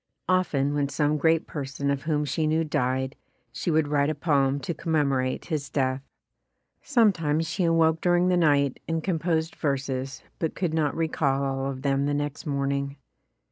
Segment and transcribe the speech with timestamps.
[0.27, 3.15] Often when some great person of whom she knew died,
[3.51, 6.01] she would write a poem to com memorate his death.
[6.81, 11.69] Sometimes she awoke dur ing the night and composed verses but could not recall all
[11.69, 12.97] of them the next morning.